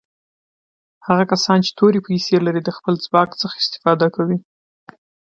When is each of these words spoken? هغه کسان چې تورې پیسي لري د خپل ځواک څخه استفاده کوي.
هغه 1.07 1.23
کسان 1.31 1.57
چې 1.65 1.71
تورې 1.79 1.99
پیسي 2.07 2.35
لري 2.45 2.61
د 2.63 2.69
خپل 2.77 2.93
ځواک 3.05 3.29
څخه 3.41 3.55
استفاده 3.63 4.07
کوي. 4.15 4.37